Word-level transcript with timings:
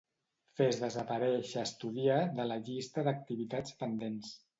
Fes 0.59 0.77
desaparèixer 0.83 1.65
estudiar 1.69 2.15
de 2.39 2.47
la 2.53 2.57
llista 2.69 3.05
d'activitats 3.09 3.77
pendents. 3.83 4.33